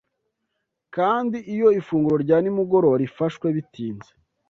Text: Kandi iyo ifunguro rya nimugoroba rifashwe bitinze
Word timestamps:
Kandi 0.95 1.37
iyo 1.53 1.67
ifunguro 1.79 2.17
rya 2.25 2.37
nimugoroba 2.41 2.95
rifashwe 3.03 3.47
bitinze 3.55 4.11